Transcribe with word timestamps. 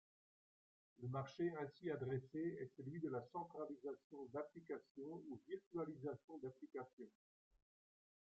Le 1.03 1.09
marché 1.09 1.51
ainsi 1.61 1.91
adressé 1.91 2.57
est 2.59 2.71
celui 2.75 2.99
de 3.01 3.07
la 3.09 3.21
centralisation 3.21 4.25
d’applications 4.33 5.21
ou 5.29 5.39
virtualisation 5.47 6.39
d’applications. 6.39 7.11